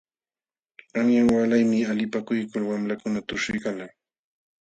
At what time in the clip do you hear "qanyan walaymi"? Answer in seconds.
0.93-1.81